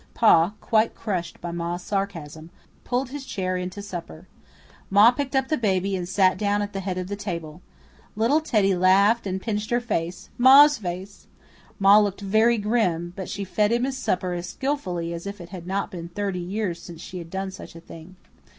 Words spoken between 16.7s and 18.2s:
since she had done such a thing.